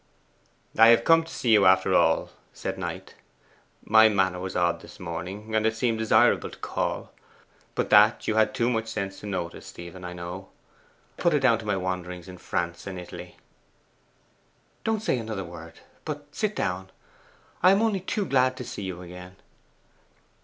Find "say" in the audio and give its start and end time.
15.03-15.19